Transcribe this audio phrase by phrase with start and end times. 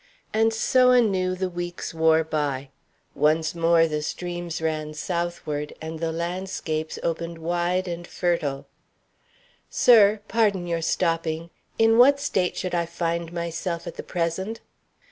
[0.33, 2.71] And so anew the weeks wore by.
[3.13, 8.65] Once more the streams ran southward, and the landscapes opened wide and fertile.
[9.69, 14.59] "Sir, pardon your stopping, in what State should I find myself at the present?"